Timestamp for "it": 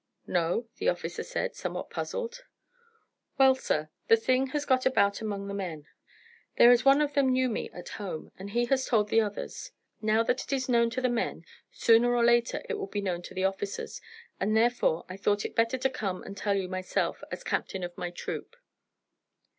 10.43-10.51, 12.67-12.79, 15.45-15.53